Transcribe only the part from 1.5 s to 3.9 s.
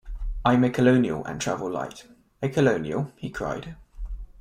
light.” “A colonial,” he cried.